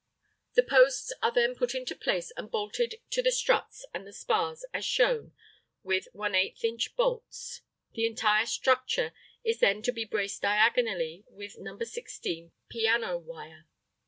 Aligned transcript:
]The 0.55 0.63
posts 0.63 1.13
are 1.21 1.31
then 1.31 1.53
put 1.53 1.75
into 1.75 1.93
place 1.95 2.31
and 2.35 2.49
bolted 2.49 2.95
to 3.11 3.21
the 3.21 3.31
struts 3.31 3.85
and 3.93 4.07
the 4.07 4.11
spars, 4.11 4.65
as 4.73 4.83
shown, 4.83 5.31
with 5.83 6.07
⅛inch 6.15 6.95
bolts. 6.95 7.61
The 7.93 8.07
entire 8.07 8.47
structure 8.47 9.13
is 9.43 9.59
then 9.59 9.83
to 9.83 9.91
be 9.91 10.05
braced 10.05 10.41
diagonally 10.41 11.23
with 11.27 11.59
No. 11.59 11.77
16 11.77 12.51
piano 12.67 13.19
wire. 13.19 13.67